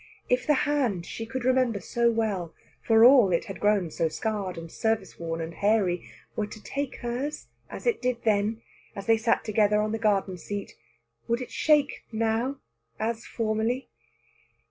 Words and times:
If 0.29 0.47
the 0.47 0.55
hand 0.65 1.05
she 1.05 1.27
could 1.27 1.45
remember 1.45 1.79
so 1.79 2.09
well, 2.09 2.55
for 2.81 3.05
all 3.05 3.31
it 3.31 3.45
had 3.45 3.59
grown 3.59 3.91
so 3.91 4.07
scarred 4.07 4.57
and 4.57 4.71
service 4.71 5.19
worn 5.19 5.39
and 5.41 5.53
hairy, 5.53 6.09
were 6.35 6.47
to 6.47 6.63
take 6.63 6.95
hers 7.01 7.49
as 7.69 7.85
it 7.85 8.01
did 8.01 8.23
then, 8.23 8.63
as 8.95 9.05
they 9.05 9.19
sat 9.19 9.43
together 9.45 9.79
on 9.79 9.91
the 9.91 9.99
garden 9.99 10.39
seat, 10.39 10.75
would 11.27 11.39
it 11.39 11.51
shake 11.51 12.03
now 12.11 12.57
as 12.99 13.27
formerly? 13.27 13.89